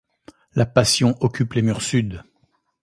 [0.55, 2.23] La Passion occupe les murs sud.